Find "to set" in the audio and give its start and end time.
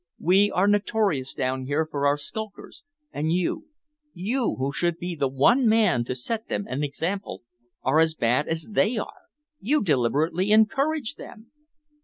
6.05-6.47